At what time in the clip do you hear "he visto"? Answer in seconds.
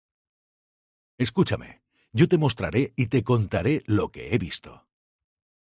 4.33-4.87